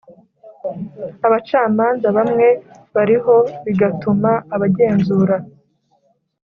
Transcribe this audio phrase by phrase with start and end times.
[1.25, 2.47] abacamanza bamwe
[2.93, 5.35] bariho, bigatuma abagenzura